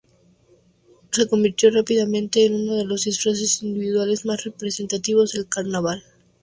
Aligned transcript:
Se 1.11 1.27
convirtió 1.27 1.69
rápidamente 1.69 2.43
en 2.43 2.55
uno 2.55 2.73
de 2.73 2.85
los 2.85 3.03
disfraces 3.03 3.61
individuales 3.61 4.25
más 4.25 4.43
representativos 4.43 5.33
del 5.33 5.47
carnaval. 5.47 6.03